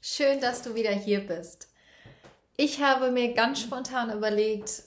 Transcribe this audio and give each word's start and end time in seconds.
Schön, 0.00 0.40
dass 0.40 0.62
du 0.62 0.76
wieder 0.76 0.92
hier 0.92 1.26
bist. 1.26 1.68
Ich 2.56 2.80
habe 2.80 3.10
mir 3.10 3.34
ganz 3.34 3.60
spontan 3.60 4.16
überlegt, 4.16 4.84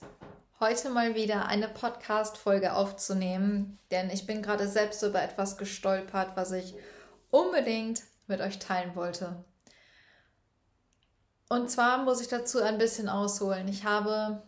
heute 0.61 0.89
mal 0.89 1.15
wieder 1.15 1.47
eine 1.47 1.67
Podcast-Folge 1.67 2.73
aufzunehmen, 2.73 3.77
denn 3.91 4.09
ich 4.09 4.25
bin 4.25 4.41
gerade 4.41 4.69
selbst 4.69 5.03
über 5.03 5.21
etwas 5.21 5.57
gestolpert, 5.57 6.37
was 6.37 6.53
ich 6.53 6.75
unbedingt 7.29 8.03
mit 8.27 8.39
euch 8.39 8.59
teilen 8.59 8.95
wollte. 8.95 9.43
Und 11.49 11.69
zwar 11.69 12.03
muss 12.03 12.21
ich 12.21 12.29
dazu 12.29 12.61
ein 12.61 12.77
bisschen 12.77 13.09
ausholen. 13.09 13.67
Ich 13.67 13.83
habe 13.83 14.41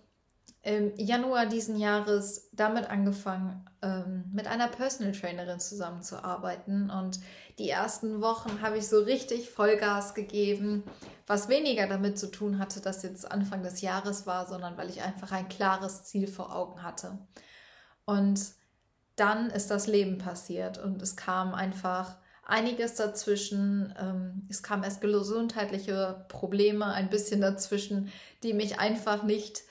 im 0.64 0.96
Januar 0.96 1.46
diesen 1.46 1.78
Jahres 1.78 2.50
damit 2.54 2.90
angefangen, 2.90 3.66
ähm, 3.82 4.24
mit 4.32 4.48
einer 4.48 4.70
Personal 4.70 5.12
Trainerin 5.12 5.60
zusammenzuarbeiten. 5.60 6.90
Und 6.90 7.20
die 7.60 7.70
ersten 7.70 8.22
Wochen 8.22 8.62
habe 8.62 8.78
ich 8.78 8.88
so 8.88 9.00
richtig 9.00 9.50
Vollgas 9.50 10.14
gegeben, 10.14 10.84
was 11.28 11.50
weniger 11.50 11.86
damit 11.88 12.18
zu 12.18 12.32
tun 12.32 12.60
hatte, 12.60 12.80
dass 12.80 13.04
jetzt 13.04 13.30
Anfang 13.30 13.62
des 13.62 13.82
Jahres 13.82 14.26
war, 14.26 14.48
sondern 14.48 14.78
weil 14.78 14.90
ich 14.90 15.02
einfach 15.02 15.34
ein 15.34 15.50
klares 15.50 16.06
Ziel 16.06 16.28
vor 16.28 16.56
Augen 16.56 16.82
hatte. 16.82 17.18
Und 18.06 18.40
dann 19.18 19.50
ist 19.50 19.70
das 19.70 19.88
Leben 19.88 20.18
passiert 20.18 20.78
und 20.78 21.02
es 21.02 21.18
kam 21.18 21.54
einfach 21.54 22.16
einiges 22.46 22.96
dazwischen. 22.96 23.94
Ähm, 24.00 24.48
es 24.50 24.64
kam 24.64 24.84
erst 24.84 25.02
gesundheitliche 25.02 26.26
Probleme 26.30 26.86
ein 26.86 27.10
bisschen 27.10 27.42
dazwischen, 27.42 28.12
die 28.44 28.54
mich 28.54 28.80
einfach 28.80 29.24
nicht 29.24 29.64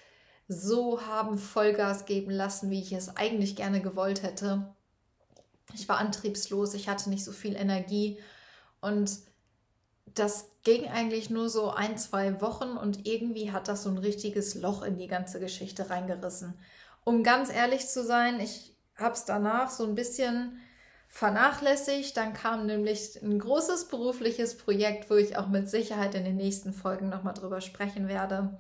so 0.53 1.07
haben 1.07 1.39
Vollgas 1.39 2.07
geben 2.07 2.31
lassen, 2.31 2.71
wie 2.71 2.81
ich 2.81 2.93
es 2.93 3.17
eigentlich 3.17 3.57
gerne 3.57 3.81
gewollt 3.81 4.23
hätte. 4.23 4.75
Ich 5.75 5.89
war 5.89 5.99
antriebslos, 5.99 6.75
ich 6.75 6.89
hatte 6.89 7.11
nicht 7.11 7.25
so 7.25 7.33
viel 7.33 7.57
Energie 7.57 8.19
und 8.81 9.11
das 10.15 10.51
ging 10.65 10.89
eigentlich 10.89 11.31
nur 11.31 11.49
so 11.49 11.71
ein, 11.71 11.97
zwei 11.97 12.41
Wochen 12.41 12.77
und 12.77 13.07
irgendwie 13.07 13.51
hat 13.53 13.69
das 13.69 13.85
so 13.85 13.91
ein 13.91 13.99
richtiges 13.99 14.55
Loch 14.55 14.83
in 14.83 14.99
die 14.99 15.07
ganze 15.07 15.41
Geschichte 15.41 15.91
reingerissen. 15.91 16.59
Um 17.05 17.23
ganz 17.23 17.51
ehrlich 17.51 17.89
zu 17.89 18.05
sein, 18.05 18.39
ich 18.39 18.77
habe 18.97 19.15
es 19.15 19.25
danach 19.25 19.71
so 19.71 19.85
ein 19.85 19.95
bisschen 19.95 20.59
vernachlässigt. 21.09 22.17
Dann 22.17 22.33
kam 22.33 22.67
nämlich 22.67 23.21
ein 23.23 23.39
großes 23.39 23.89
berufliches 23.89 24.57
Projekt, 24.57 25.11
wo 25.11 25.15
ich 25.15 25.37
auch 25.37 25.49
mit 25.49 25.69
Sicherheit 25.69 26.15
in 26.15 26.25
den 26.25 26.37
nächsten 26.37 26.73
Folgen 26.73 27.09
nochmal 27.09 27.35
drüber 27.35 27.61
sprechen 27.61 28.09
werde. 28.09 28.59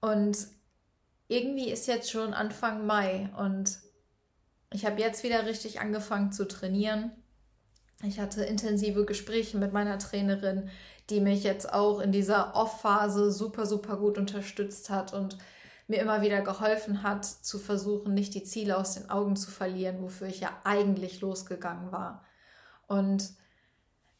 Und 0.00 0.36
irgendwie 1.28 1.70
ist 1.70 1.86
jetzt 1.86 2.10
schon 2.10 2.34
Anfang 2.34 2.86
Mai 2.86 3.30
und 3.36 3.78
ich 4.72 4.84
habe 4.84 5.00
jetzt 5.00 5.22
wieder 5.22 5.46
richtig 5.46 5.80
angefangen 5.80 6.32
zu 6.32 6.46
trainieren. 6.46 7.12
Ich 8.02 8.20
hatte 8.20 8.44
intensive 8.44 9.04
Gespräche 9.04 9.56
mit 9.56 9.72
meiner 9.72 9.98
Trainerin, 9.98 10.68
die 11.08 11.20
mich 11.20 11.44
jetzt 11.44 11.72
auch 11.72 12.00
in 12.00 12.12
dieser 12.12 12.54
Off-Phase 12.54 13.32
super, 13.32 13.64
super 13.64 13.96
gut 13.96 14.18
unterstützt 14.18 14.90
hat 14.90 15.14
und 15.14 15.38
mir 15.88 16.00
immer 16.00 16.20
wieder 16.20 16.42
geholfen 16.42 17.02
hat, 17.02 17.24
zu 17.24 17.58
versuchen, 17.58 18.12
nicht 18.12 18.34
die 18.34 18.42
Ziele 18.42 18.76
aus 18.76 18.94
den 18.94 19.08
Augen 19.08 19.36
zu 19.36 19.50
verlieren, 19.50 20.02
wofür 20.02 20.26
ich 20.26 20.40
ja 20.40 20.50
eigentlich 20.64 21.20
losgegangen 21.20 21.92
war. 21.92 22.24
Und 22.88 23.30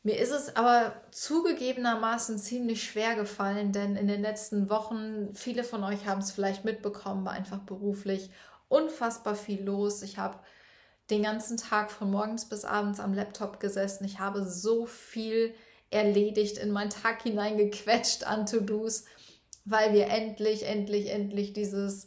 mir 0.07 0.21
ist 0.21 0.31
es 0.31 0.55
aber 0.55 0.95
zugegebenermaßen 1.11 2.39
ziemlich 2.39 2.85
schwer 2.85 3.17
gefallen, 3.17 3.73
denn 3.73 3.97
in 3.97 4.07
den 4.07 4.23
letzten 4.23 4.71
Wochen, 4.71 5.31
viele 5.33 5.65
von 5.65 5.83
euch 5.83 6.07
haben 6.07 6.21
es 6.21 6.31
vielleicht 6.31 6.65
mitbekommen, 6.65 7.25
war 7.25 7.33
einfach 7.33 7.59
beruflich 7.59 8.31
unfassbar 8.69 9.35
viel 9.35 9.65
los. 9.65 10.03
Ich 10.03 10.17
habe 10.17 10.39
den 11.11 11.25
ganzen 11.25 11.57
Tag 11.57 11.91
von 11.91 12.09
morgens 12.09 12.49
bis 12.49 12.65
abends 12.65 13.01
am 13.01 13.15
Laptop 13.15 13.59
gesessen. 13.59 14.05
Ich 14.05 14.21
habe 14.21 14.45
so 14.49 14.87
viel 14.87 15.53
erledigt, 15.91 16.57
in 16.59 16.71
meinen 16.71 16.91
Tag 16.91 17.23
hineingequetscht 17.23 18.23
an 18.29 18.47
To-Dos, 18.47 19.07
weil 19.65 19.93
wir 19.93 20.07
endlich, 20.07 20.67
endlich, 20.67 21.11
endlich 21.11 21.53
dieses 21.53 22.07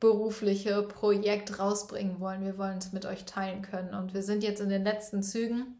berufliche 0.00 0.82
Projekt 0.82 1.58
rausbringen 1.58 2.20
wollen. 2.20 2.44
Wir 2.44 2.58
wollen 2.58 2.76
es 2.76 2.92
mit 2.92 3.06
euch 3.06 3.24
teilen 3.24 3.62
können. 3.62 3.94
Und 3.94 4.12
wir 4.12 4.22
sind 4.22 4.42
jetzt 4.42 4.60
in 4.60 4.68
den 4.68 4.84
letzten 4.84 5.22
Zügen. 5.22 5.77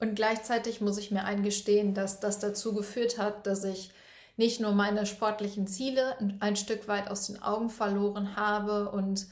Und 0.00 0.14
gleichzeitig 0.14 0.80
muss 0.80 0.98
ich 0.98 1.10
mir 1.10 1.24
eingestehen, 1.24 1.94
dass 1.94 2.20
das 2.20 2.38
dazu 2.38 2.74
geführt 2.74 3.18
hat, 3.18 3.46
dass 3.46 3.64
ich 3.64 3.90
nicht 4.36 4.60
nur 4.60 4.72
meine 4.72 5.04
sportlichen 5.04 5.66
Ziele 5.66 6.16
ein 6.38 6.54
Stück 6.54 6.86
weit 6.86 7.10
aus 7.10 7.26
den 7.26 7.42
Augen 7.42 7.70
verloren 7.70 8.36
habe 8.36 8.90
und 8.90 9.26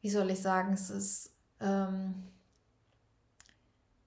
wie 0.00 0.10
soll 0.10 0.30
ich 0.30 0.40
sagen, 0.40 0.72
es 0.72 0.88
ist, 0.88 1.30
ähm, 1.60 2.14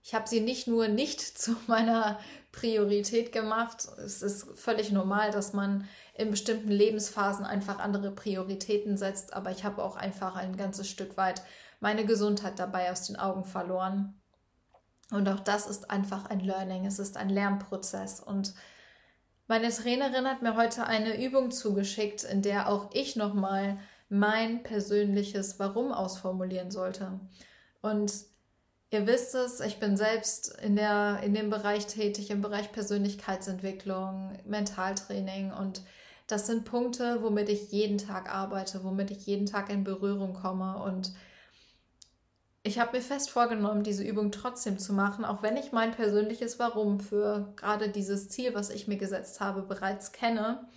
ich 0.04 0.14
habe 0.14 0.28
sie 0.28 0.42
nicht 0.42 0.68
nur 0.68 0.88
nicht 0.88 1.22
zu 1.38 1.56
meiner 1.68 2.20
Priorität 2.52 3.32
gemacht. 3.32 3.88
Es 3.98 4.22
ist 4.24 4.48
völlig 4.58 4.92
normal, 4.92 5.32
dass 5.32 5.54
man 5.54 5.88
in 6.16 6.32
bestimmten 6.32 6.72
Lebensphasen 6.72 7.46
einfach 7.46 7.80
andere 7.80 8.12
Prioritäten 8.12 8.98
setzt, 8.98 9.34
aber 9.34 9.52
ich 9.52 9.64
habe 9.64 9.84
auch 9.84 9.96
einfach 9.96 10.36
ein 10.36 10.58
ganzes 10.58 10.90
Stück 10.90 11.18
weit 11.18 11.44
meine 11.80 12.06
Gesundheit 12.06 12.58
dabei 12.58 12.92
aus 12.92 13.08
den 13.08 13.18
Augen 13.18 13.44
verloren. 13.44 14.20
Und 15.12 15.30
auch 15.30 15.40
das 15.40 15.68
ist 15.68 15.92
einfach 15.92 16.26
ein 16.26 16.40
Learning, 16.40 16.86
es 16.86 17.00
ist 17.00 17.18
ein 17.18 17.30
Lernprozess. 17.30 18.20
Und 18.20 18.54
meine 19.48 19.70
Trainerin 19.70 20.28
hat 20.28 20.42
mir 20.42 20.56
heute 20.56 20.88
eine 20.88 21.24
Übung 21.24 21.52
zugeschickt, 21.52 22.24
in 22.24 22.42
der 22.42 22.70
auch 22.70 22.90
ich 22.94 23.16
nochmal 23.16 23.78
mein 24.10 24.64
persönliches 24.64 25.60
Warum 25.60 25.92
ausformulieren 25.92 26.72
sollte. 26.72 27.20
Und 27.82 28.12
ihr 28.90 29.06
wisst 29.06 29.36
es, 29.36 29.60
ich 29.60 29.80
bin 29.80 29.98
selbst 29.98 30.58
in, 30.62 30.76
der, 30.76 31.20
in 31.24 31.34
dem 31.34 31.50
Bereich 31.50 31.86
tätig, 31.86 32.32
im 32.32 32.42
Bereich 32.42 32.72
Persönlichkeitsentwicklung, 32.72 34.38
Mentaltraining 34.46 35.52
und 35.52 35.82
das 36.28 36.48
sind 36.48 36.66
Punkte, 36.66 37.22
womit 37.22 37.50
ich 37.50 37.72
jeden 37.72 38.00
Tag 38.00 38.34
arbeite, 38.34 38.84
womit 38.84 39.12
ich 39.12 39.28
jeden 39.28 39.46
Tag 39.46 39.70
in 39.70 39.84
Berührung 39.84 40.34
komme 40.34 40.82
und 40.82 41.14
ich 42.66 42.80
habe 42.80 42.98
mir 42.98 43.04
fest 43.04 43.30
vorgenommen, 43.30 43.84
diese 43.84 44.04
Übung 44.04 44.32
trotzdem 44.32 44.80
zu 44.80 44.92
machen, 44.92 45.24
auch 45.24 45.44
wenn 45.44 45.56
ich 45.56 45.72
mein 45.72 45.92
persönliches 45.92 46.58
Warum 46.58 47.00
für 47.00 47.54
gerade 47.56 47.90
dieses 47.90 48.28
Ziel, 48.28 48.56
was 48.56 48.72
ich 48.72 48.88
mir 48.88 48.98
gesetzt 48.98 49.40
habe, 49.40 49.62
bereits 49.62 50.12
kenne, 50.14 50.68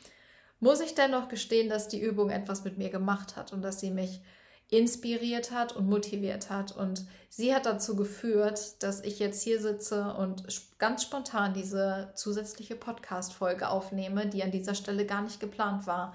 muss 0.61 0.81
ich 0.81 0.95
dennoch 0.95 1.29
gestehen, 1.29 1.71
dass 1.71 1.89
die 1.89 2.01
Übung 2.01 2.29
etwas 2.29 2.63
mit 2.63 2.77
mir 2.77 2.91
gemacht 2.91 3.37
hat 3.37 3.55
und 3.55 3.63
dass 3.63 3.81
sie 3.81 3.91
mich 3.91 4.21
inspiriert 4.69 5.51
hat 5.51 5.75
und 5.75 5.89
motiviert 5.89 6.51
hat. 6.51 6.77
Und 6.77 7.07
sie 7.31 7.55
hat 7.55 7.65
dazu 7.65 7.97
geführt, 7.97 8.83
dass 8.83 9.03
ich 9.03 9.19
jetzt 9.19 9.43
hier 9.43 9.59
sitze 9.59 10.13
und 10.13 10.45
ganz 10.79 11.05
spontan 11.05 11.55
diese 11.55 12.13
zusätzliche 12.15 12.77
Podcast-Folge 12.77 13.71
aufnehme, 13.71 14.27
die 14.27 14.43
an 14.43 14.51
dieser 14.51 14.75
Stelle 14.75 15.07
gar 15.07 15.23
nicht 15.23 15.41
geplant 15.41 15.87
war, 15.87 16.15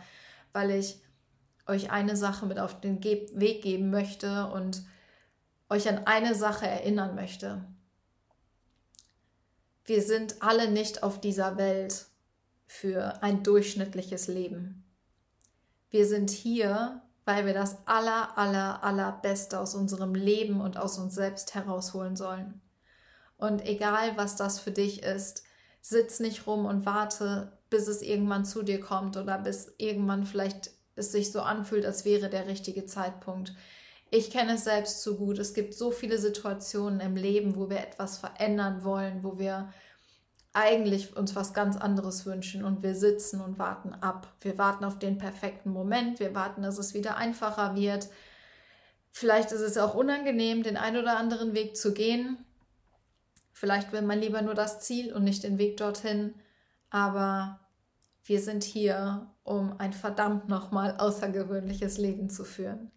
weil 0.52 0.70
ich 0.70 1.00
euch 1.66 1.90
eine 1.90 2.16
Sache 2.16 2.46
mit 2.46 2.60
auf 2.60 2.80
den 2.80 3.04
Weg 3.04 3.64
geben 3.64 3.90
möchte 3.90 4.46
und 4.54 4.84
euch 5.74 5.90
an 5.90 6.06
eine 6.06 6.36
Sache 6.36 6.68
erinnern 6.68 7.16
möchte. 7.16 7.66
Wir 9.86 10.04
sind 10.04 10.42
alle 10.42 10.70
nicht 10.70 11.04
auf 11.04 11.20
dieser 11.20 11.58
Welt 11.58 12.06
für 12.68 13.22
ein 13.24 13.44
durchschnittliches 13.44 14.28
Leben. 14.28 14.86
Wir 15.90 16.08
sind 16.08 16.30
hier, 16.30 17.02
weil 17.26 17.46
wir 17.46 17.54
das 17.54 17.88
aller, 17.88 18.38
aller, 18.38 18.84
allerbeste 18.84 19.60
aus 19.60 19.74
unserem 19.74 20.14
Leben 20.14 20.62
und 20.62 20.78
aus 20.78 20.98
uns 21.00 21.16
selbst 21.16 21.56
herausholen 21.56 22.16
sollen. 22.16 22.62
Und 23.38 23.66
egal, 23.66 24.16
was 24.16 24.36
das 24.36 24.60
für 24.60 24.72
dich 24.72 25.04
ist, 25.04 25.44
sitz 25.82 26.20
nicht 26.20 26.46
rum 26.46 26.66
und 26.66 26.86
warte, 26.86 27.58
bis 27.70 27.88
es 27.88 28.04
irgendwann 28.04 28.46
zu 28.46 28.62
dir 28.62 28.80
kommt 28.80 29.18
oder 29.18 29.40
bis 29.40 29.74
irgendwann 29.80 30.26
vielleicht 30.26 30.70
es 30.96 31.12
sich 31.12 31.32
so 31.32 31.42
anfühlt, 31.42 31.86
als 31.86 32.06
wäre 32.06 32.30
der 32.30 32.48
richtige 32.48 32.86
Zeitpunkt. 32.86 33.54
Ich 34.16 34.30
kenne 34.30 34.54
es 34.54 34.66
selbst 34.66 35.02
zu 35.02 35.18
gut. 35.18 35.40
Es 35.40 35.56
gibt 35.56 35.74
so 35.74 35.90
viele 35.90 36.20
Situationen 36.20 37.00
im 37.00 37.16
Leben, 37.16 37.56
wo 37.56 37.72
wir 37.72 37.80
etwas 37.80 38.20
verändern 38.20 38.84
wollen, 38.84 39.24
wo 39.24 39.40
wir 39.40 39.74
eigentlich 40.54 41.18
uns 41.18 41.36
was 41.36 41.56
ganz 41.56 41.78
anderes 41.78 42.24
wünschen 42.28 42.64
und 42.64 42.84
wir 42.84 42.94
sitzen 42.94 43.42
und 43.42 43.58
warten 43.58 43.92
ab. 43.92 44.32
Wir 44.42 44.60
warten 44.60 44.86
auf 44.86 45.00
den 45.00 45.18
perfekten 45.18 45.72
Moment, 45.72 46.20
wir 46.20 46.36
warten, 46.36 46.62
dass 46.62 46.78
es 46.78 46.94
wieder 46.94 47.18
einfacher 47.18 47.76
wird. 47.76 48.08
Vielleicht 49.12 49.52
ist 49.52 49.62
es 49.62 49.80
auch 49.80 49.96
unangenehm, 49.96 50.62
den 50.62 50.78
einen 50.78 51.02
oder 51.02 51.18
anderen 51.18 51.56
Weg 51.56 51.76
zu 51.76 51.92
gehen. 51.92 52.38
Vielleicht 53.52 53.94
will 53.94 54.04
man 54.04 54.20
lieber 54.20 54.44
nur 54.44 54.54
das 54.54 54.80
Ziel 54.82 55.12
und 55.12 55.24
nicht 55.24 55.42
den 55.42 55.58
Weg 55.58 55.78
dorthin. 55.78 56.36
Aber 56.92 57.62
wir 58.26 58.42
sind 58.42 58.64
hier, 58.64 59.32
um 59.42 59.74
ein 59.80 59.92
verdammt 59.92 60.50
nochmal 60.50 60.98
außergewöhnliches 61.00 61.98
Leben 61.98 62.30
zu 62.30 62.46
führen 62.46 62.92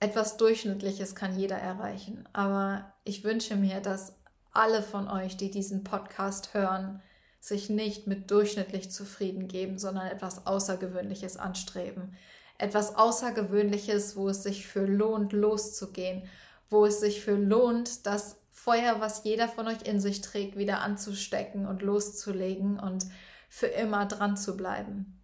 etwas 0.00 0.36
Durchschnittliches 0.36 1.14
kann 1.14 1.38
jeder 1.38 1.56
erreichen. 1.56 2.28
Aber 2.32 2.92
ich 3.04 3.24
wünsche 3.24 3.56
mir, 3.56 3.80
dass 3.80 4.16
alle 4.52 4.82
von 4.82 5.08
euch, 5.08 5.36
die 5.36 5.50
diesen 5.50 5.84
Podcast 5.84 6.54
hören, 6.54 7.02
sich 7.40 7.70
nicht 7.70 8.06
mit 8.06 8.30
durchschnittlich 8.30 8.90
zufrieden 8.90 9.48
geben, 9.48 9.78
sondern 9.78 10.08
etwas 10.08 10.46
Außergewöhnliches 10.46 11.36
anstreben. 11.36 12.16
Etwas 12.58 12.96
Außergewöhnliches, 12.96 14.16
wo 14.16 14.28
es 14.28 14.42
sich 14.42 14.66
für 14.66 14.84
lohnt, 14.84 15.32
loszugehen, 15.32 16.28
wo 16.68 16.84
es 16.86 17.00
sich 17.00 17.20
für 17.20 17.36
lohnt, 17.36 18.06
das 18.06 18.36
Feuer, 18.50 19.00
was 19.00 19.22
jeder 19.22 19.48
von 19.48 19.68
euch 19.68 19.82
in 19.82 20.00
sich 20.00 20.20
trägt, 20.20 20.56
wieder 20.56 20.80
anzustecken 20.80 21.66
und 21.66 21.82
loszulegen 21.82 22.80
und 22.80 23.06
für 23.48 23.68
immer 23.68 24.06
dran 24.06 24.36
zu 24.36 24.56
bleiben. 24.56 25.17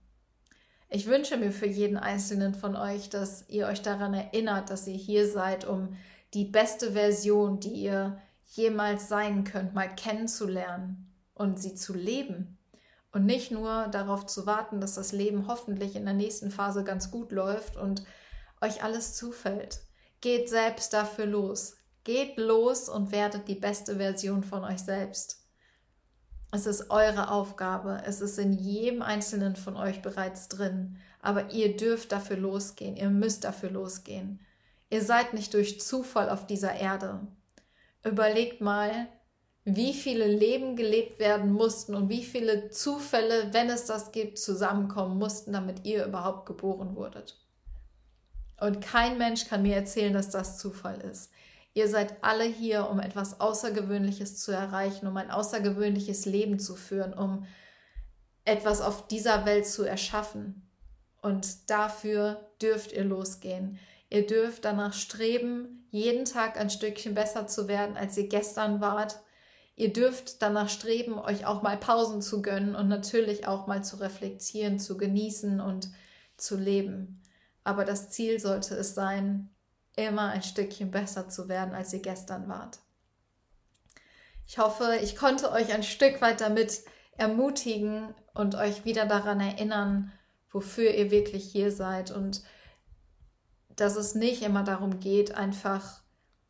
Ich 0.88 1.06
wünsche 1.06 1.36
mir 1.36 1.50
für 1.50 1.66
jeden 1.66 1.96
einzelnen 1.96 2.54
von 2.54 2.76
euch, 2.76 3.08
dass 3.08 3.48
ihr 3.48 3.66
euch 3.66 3.82
daran 3.82 4.14
erinnert, 4.14 4.70
dass 4.70 4.86
ihr 4.86 4.94
hier 4.94 5.28
seid, 5.28 5.66
um 5.66 5.96
die 6.34 6.44
beste 6.44 6.92
Version, 6.92 7.60
die 7.60 7.72
ihr 7.72 8.20
jemals 8.52 9.08
sein 9.08 9.44
könnt, 9.44 9.74
mal 9.74 9.92
kennenzulernen 9.94 11.12
und 11.34 11.58
sie 11.58 11.74
zu 11.74 11.94
leben. 11.94 12.58
Und 13.12 13.26
nicht 13.26 13.52
nur 13.52 13.86
darauf 13.88 14.26
zu 14.26 14.44
warten, 14.44 14.80
dass 14.80 14.94
das 14.94 15.12
Leben 15.12 15.46
hoffentlich 15.46 15.94
in 15.94 16.04
der 16.04 16.14
nächsten 16.14 16.50
Phase 16.50 16.82
ganz 16.82 17.10
gut 17.10 17.30
läuft 17.30 17.76
und 17.76 18.04
euch 18.60 18.82
alles 18.82 19.14
zufällt. 19.14 19.80
Geht 20.20 20.48
selbst 20.48 20.92
dafür 20.92 21.26
los. 21.26 21.76
Geht 22.02 22.36
los 22.38 22.88
und 22.88 23.12
werdet 23.12 23.46
die 23.46 23.54
beste 23.54 23.96
Version 23.96 24.42
von 24.42 24.64
euch 24.64 24.80
selbst. 24.80 25.43
Es 26.54 26.66
ist 26.66 26.88
eure 26.88 27.32
Aufgabe. 27.32 28.00
Es 28.06 28.20
ist 28.20 28.38
in 28.38 28.52
jedem 28.52 29.02
einzelnen 29.02 29.56
von 29.56 29.76
euch 29.76 30.02
bereits 30.02 30.48
drin. 30.48 30.98
Aber 31.20 31.50
ihr 31.50 31.76
dürft 31.76 32.12
dafür 32.12 32.36
losgehen. 32.36 32.96
Ihr 32.96 33.10
müsst 33.10 33.42
dafür 33.42 33.70
losgehen. 33.70 34.38
Ihr 34.88 35.02
seid 35.02 35.34
nicht 35.34 35.52
durch 35.52 35.80
Zufall 35.80 36.30
auf 36.30 36.46
dieser 36.46 36.72
Erde. 36.72 37.26
Überlegt 38.04 38.60
mal, 38.60 39.08
wie 39.64 39.94
viele 39.94 40.28
Leben 40.28 40.76
gelebt 40.76 41.18
werden 41.18 41.50
mussten 41.50 41.96
und 41.96 42.08
wie 42.08 42.22
viele 42.22 42.70
Zufälle, 42.70 43.52
wenn 43.52 43.68
es 43.68 43.86
das 43.86 44.12
gibt, 44.12 44.38
zusammenkommen 44.38 45.18
mussten, 45.18 45.52
damit 45.52 45.84
ihr 45.84 46.06
überhaupt 46.06 46.46
geboren 46.46 46.94
wurdet. 46.94 47.36
Und 48.60 48.80
kein 48.80 49.18
Mensch 49.18 49.48
kann 49.48 49.62
mir 49.62 49.74
erzählen, 49.74 50.12
dass 50.12 50.30
das 50.30 50.58
Zufall 50.58 51.00
ist. 51.00 51.32
Ihr 51.74 51.88
seid 51.88 52.22
alle 52.22 52.44
hier, 52.44 52.88
um 52.88 53.00
etwas 53.00 53.40
Außergewöhnliches 53.40 54.38
zu 54.38 54.52
erreichen, 54.52 55.06
um 55.06 55.16
ein 55.16 55.30
außergewöhnliches 55.30 56.24
Leben 56.24 56.58
zu 56.58 56.76
führen, 56.76 57.12
um 57.12 57.46
etwas 58.44 58.80
auf 58.80 59.08
dieser 59.08 59.44
Welt 59.44 59.66
zu 59.66 59.84
erschaffen. 59.84 60.68
Und 61.20 61.68
dafür 61.70 62.48
dürft 62.62 62.92
ihr 62.92 63.04
losgehen. 63.04 63.78
Ihr 64.08 64.26
dürft 64.26 64.64
danach 64.64 64.92
streben, 64.92 65.86
jeden 65.90 66.24
Tag 66.24 66.58
ein 66.58 66.70
Stückchen 66.70 67.14
besser 67.14 67.46
zu 67.46 67.68
werden, 67.68 67.96
als 67.96 68.16
ihr 68.16 68.28
gestern 68.28 68.80
wart 68.80 69.18
Ihr 69.76 69.92
dürft 69.92 70.40
danach 70.40 70.68
streben, 70.68 71.18
euch 71.18 71.46
auch 71.46 71.62
mal 71.62 71.76
Pausen 71.76 72.22
zu 72.22 72.42
gönnen 72.42 72.76
und 72.76 72.88
natürlich 72.88 73.48
auch 73.48 73.66
mal 73.66 73.82
zu 73.82 73.96
reflektieren, 73.96 74.78
zu 74.78 74.96
genießen 74.96 75.60
und 75.60 75.90
zu 76.36 76.56
leben. 76.56 77.22
Aber 77.64 77.84
das 77.84 78.10
Ziel 78.10 78.38
sollte 78.38 78.76
es 78.76 78.94
sein, 78.94 79.50
immer 79.96 80.30
ein 80.30 80.42
Stückchen 80.42 80.90
besser 80.90 81.28
zu 81.28 81.48
werden, 81.48 81.74
als 81.74 81.92
ihr 81.92 82.02
gestern 82.02 82.48
wart. 82.48 82.78
Ich 84.46 84.58
hoffe, 84.58 84.98
ich 85.02 85.16
konnte 85.16 85.50
euch 85.52 85.72
ein 85.72 85.82
Stück 85.82 86.20
weit 86.20 86.40
damit 86.40 86.82
ermutigen 87.16 88.14
und 88.34 88.54
euch 88.54 88.84
wieder 88.84 89.06
daran 89.06 89.40
erinnern, 89.40 90.12
wofür 90.50 90.92
ihr 90.92 91.10
wirklich 91.10 91.44
hier 91.44 91.72
seid 91.72 92.10
und 92.10 92.42
dass 93.76 93.96
es 93.96 94.14
nicht 94.14 94.42
immer 94.42 94.62
darum 94.62 95.00
geht, 95.00 95.34
einfach 95.34 96.00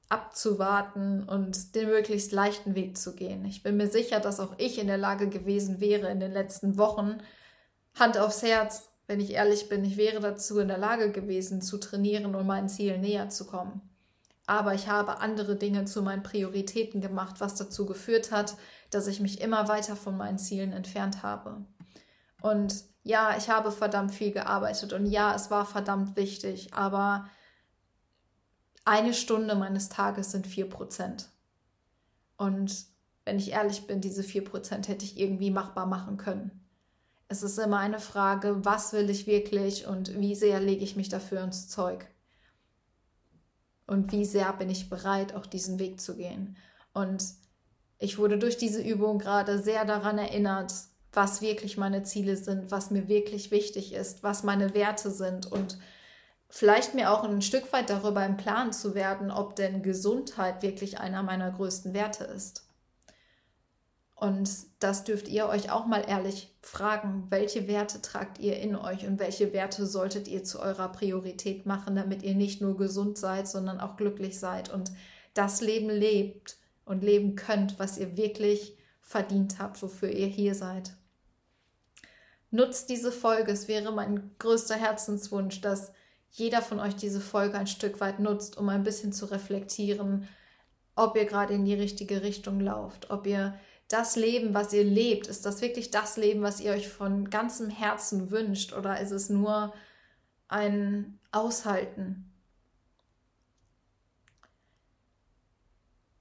abzuwarten 0.09 1.27
und 1.27 1.75
den 1.75 1.89
möglichst 1.89 2.33
leichten 2.33 2.75
Weg 2.75 2.99
zu 2.99 3.15
gehen. 3.15 3.45
Ich 3.47 3.63
bin 3.63 3.77
mir 3.77 3.89
sicher, 3.89 4.21
dass 4.21 4.41
auch 4.41 4.55
ich 4.59 4.79
in 4.79 4.87
der 4.87 4.99
Lage 4.99 5.29
gewesen 5.29 5.81
wäre, 5.81 6.11
in 6.11 6.21
den 6.21 6.33
letzten 6.33 6.77
Wochen, 6.77 7.19
Hand 7.99 8.19
aufs 8.19 8.43
Herz, 8.43 8.91
wenn 9.07 9.21
ich 9.21 9.33
ehrlich 9.33 9.69
bin, 9.69 9.85
ich 9.85 9.97
wäre 9.97 10.21
dazu 10.21 10.59
in 10.59 10.69
der 10.69 10.79
Lage 10.79 11.11
gewesen, 11.13 11.61
zu 11.61 11.79
trainieren, 11.79 12.35
um 12.35 12.47
meinen 12.47 12.69
Zielen 12.69 13.01
näher 13.01 13.29
zu 13.29 13.47
kommen. 13.47 13.83
Aber 14.47 14.75
ich 14.75 14.89
habe 14.89 15.21
andere 15.21 15.57
Dinge 15.57 15.85
zu 15.85 16.03
meinen 16.03 16.23
Prioritäten 16.23 17.01
gemacht, 17.01 17.37
was 17.41 17.55
dazu 17.55 17.87
geführt 17.87 18.31
hat, 18.31 18.57
dass 18.91 19.07
ich 19.07 19.21
mich 19.21 19.41
immer 19.41 19.69
weiter 19.69 19.97
von 19.97 20.17
meinen 20.17 20.39
Zielen 20.39 20.73
entfernt 20.73 21.23
habe. 21.23 21.65
Und 22.43 22.85
ja, 23.03 23.37
ich 23.37 23.49
habe 23.49 23.71
verdammt 23.71 24.13
viel 24.13 24.33
gearbeitet 24.33 24.93
und 24.93 25.07
ja, 25.07 25.35
es 25.35 25.51
war 25.51 25.67
verdammt 25.67 26.17
wichtig, 26.17 26.75
aber 26.75 27.29
eine 28.85 29.15
Stunde 29.15 29.55
meines 29.55 29.89
Tages 29.89 30.31
sind 30.31 30.47
vier 30.47 30.69
Prozent. 30.69 31.29
Und 32.37 32.87
wenn 33.25 33.39
ich 33.39 33.53
ehrlich 33.53 33.87
bin, 33.87 34.01
diese 34.01 34.23
vier 34.23 34.45
Prozent 34.45 34.89
hätte 34.89 35.05
ich 35.05 35.19
irgendwie 35.19 35.51
machbar 35.51 35.87
machen 35.87 36.17
können. 36.17 36.64
Es 37.29 37.43
ist 37.43 37.59
immer 37.59 37.79
eine 37.79 38.01
Frage, 38.01 38.65
was 38.65 38.93
will 38.93 39.09
ich 39.11 39.27
wirklich 39.27 39.87
und 39.87 40.21
wie 40.21 40.35
sehr 40.35 40.61
lege 40.61 40.85
ich 40.85 40.97
mich 40.97 41.09
dafür 41.09 41.43
ins 41.43 41.69
Zeug? 41.69 42.07
Und 43.87 44.13
wie 44.13 44.25
sehr 44.25 44.53
bin 44.53 44.71
ich 44.71 44.89
bereit, 44.89 45.35
auch 45.35 45.47
diesen 45.47 45.79
Weg 45.79 46.01
zu 46.01 46.17
gehen? 46.17 46.57
Und 46.93 47.25
ich 47.99 48.19
wurde 48.19 48.39
durch 48.39 48.57
diese 48.57 48.83
Übung 48.83 49.19
gerade 49.19 49.59
sehr 49.59 49.85
daran 49.85 50.19
erinnert, 50.19 50.73
was 51.13 51.41
wirklich 51.41 51.77
meine 51.77 52.03
Ziele 52.03 52.37
sind, 52.37 52.71
was 52.71 52.91
mir 52.91 53.09
wirklich 53.09 53.51
wichtig 53.51 53.93
ist, 53.93 54.23
was 54.23 54.43
meine 54.43 54.75
Werte 54.75 55.11
sind 55.11 55.51
und 55.51 55.79
vielleicht 56.49 56.95
mir 56.95 57.13
auch 57.13 57.25
ein 57.25 57.43
Stück 57.43 57.73
weit 57.73 57.91
darüber 57.91 58.25
im 58.25 58.37
Plan 58.37 58.73
zu 58.73 58.95
werden, 58.95 59.31
ob 59.31 59.57
denn 59.57 59.83
Gesundheit 59.83 60.63
wirklich 60.63 60.99
einer 60.99 61.23
meiner 61.23 61.51
größten 61.51 61.95
Werte 61.95 62.25
ist. 62.25 62.64
Und 64.25 64.49
das 64.79 65.05
dürft 65.05 65.29
ihr 65.29 65.49
euch 65.49 65.71
auch 65.71 65.85
mal 65.85 66.03
ehrlich 66.09 66.51
fragen, 66.63 67.27
welche 67.29 67.69
Werte 67.69 68.01
tragt 68.01 68.39
ihr 68.39 68.59
in 68.59 68.75
euch 68.75 69.07
und 69.07 69.19
welche 69.19 69.53
Werte 69.53 69.85
solltet 69.85 70.29
ihr 70.29 70.45
zu 70.45 70.61
eurer 70.61 70.89
Priorität 70.89 71.67
machen, 71.67 71.95
damit 71.95 72.23
ihr 72.23 72.35
nicht 72.35 72.63
nur 72.63 72.79
gesund 72.79 73.19
seid, 73.19 73.47
sondern 73.47 73.81
auch 73.81 73.99
glücklich 73.99 74.41
seid 74.41 74.73
und 74.73 74.93
das 75.35 75.61
Leben 75.61 75.91
lebt 75.91 76.57
und 76.87 77.05
leben 77.05 77.37
könnt, 77.37 77.79
was 77.79 77.99
ihr 77.99 78.17
wirklich 78.17 78.79
verdient 79.03 79.59
habt, 79.59 79.83
wofür 79.83 80.09
ihr 80.09 80.29
hier 80.29 80.55
seid. 80.55 80.95
Nutzt 82.51 82.89
diese 82.89 83.13
Folge, 83.13 83.53
es 83.53 83.69
wäre 83.69 83.93
mein 83.93 84.31
größter 84.39 84.77
Herzenswunsch, 84.77 85.61
dass 85.61 85.93
jeder 86.31 86.63
von 86.63 86.81
euch 86.81 86.97
diese 86.97 87.21
Folge 87.21 87.59
ein 87.59 87.67
Stück 87.67 88.01
weit 88.01 88.21
nutzt, 88.21 88.57
um 88.57 88.71
ein 88.71 88.85
bisschen 88.85 89.13
zu 89.13 89.27
reflektieren, 89.27 90.27
ob 90.97 91.15
ihr 91.15 91.27
gerade 91.27 91.53
in 91.53 91.67
die 91.67 91.75
richtige 91.75 92.23
Richtung 92.23 92.59
lauft, 92.61 93.11
ob 93.11 93.27
ihr 93.27 93.55
das 93.89 94.17
Leben, 94.17 94.55
was 94.55 94.73
ihr 94.73 94.85
lebt, 94.85 95.27
ist 95.27 95.45
das 95.47 95.61
wirklich 95.61 95.91
das 95.91 96.17
Leben, 96.17 96.43
was 96.43 96.61
ihr 96.61 96.73
euch 96.73 96.89
von 96.89 97.31
ganzem 97.31 97.71
Herzen 97.71 98.31
wünscht 98.31 98.73
oder 98.73 99.01
ist 99.01 99.11
es 99.11 99.29
nur 99.29 99.75
ein 100.49 101.19
Aushalten? 101.33 102.31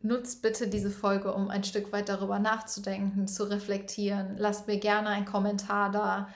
Nutzt 0.01 0.41
bitte 0.41 0.67
diese 0.67 0.91
Folge, 0.91 1.33
um 1.33 1.49
ein 1.49 1.63
Stück 1.63 1.93
weit 1.93 2.09
darüber 2.09 2.37
nachzudenken, 2.39 3.27
zu 3.27 3.45
reflektieren. 3.45 4.35
Lasst 4.37 4.67
mir 4.67 4.77
gerne 4.77 5.09
einen 5.09 5.25
Kommentar 5.25 5.91
da 5.91 6.27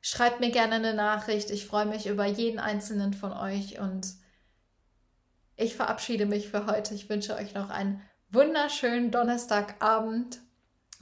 Schreibt 0.00 0.40
mir 0.40 0.50
gerne 0.50 0.76
eine 0.76 0.94
Nachricht. 0.94 1.50
Ich 1.50 1.66
freue 1.66 1.86
mich 1.86 2.06
über 2.06 2.24
jeden 2.24 2.58
einzelnen 2.58 3.14
von 3.14 3.32
euch 3.32 3.80
und 3.80 4.14
ich 5.56 5.74
verabschiede 5.74 6.26
mich 6.26 6.48
für 6.48 6.66
heute. 6.66 6.94
Ich 6.94 7.08
wünsche 7.08 7.34
euch 7.34 7.54
noch 7.54 7.68
einen 7.68 8.00
wunderschönen 8.30 9.10
Donnerstagabend. 9.10 10.40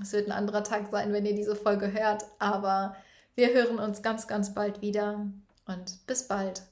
Es 0.00 0.12
wird 0.12 0.28
ein 0.28 0.32
anderer 0.32 0.62
Tag 0.62 0.90
sein, 0.90 1.12
wenn 1.12 1.26
ihr 1.26 1.34
diese 1.34 1.56
Folge 1.56 1.92
hört, 1.92 2.24
aber 2.38 2.96
wir 3.34 3.52
hören 3.52 3.78
uns 3.78 4.02
ganz, 4.02 4.28
ganz 4.28 4.54
bald 4.54 4.82
wieder 4.82 5.26
und 5.66 6.06
bis 6.06 6.28
bald. 6.28 6.62